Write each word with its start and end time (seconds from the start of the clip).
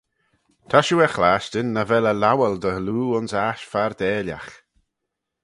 Ta 0.69 0.79
shiu 0.85 0.97
er 1.05 1.13
chlashtyn 1.15 1.67
nagh 1.71 1.89
vel 1.89 2.09
eh 2.11 2.19
lowal 2.23 2.55
dy 2.63 2.71
loo 2.85 3.13
ayns 3.17 3.33
aght 3.45 3.67
fardailagh. 3.71 4.51